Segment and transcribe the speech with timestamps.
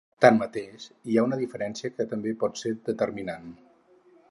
[0.23, 3.57] Tanmateix, hi ha una diferència que també pot ser determinant.